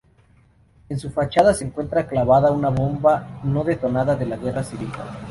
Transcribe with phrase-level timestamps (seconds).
[0.89, 4.89] En su fachada se encuentra clavada una bomba no detonada de la Guerra Civil.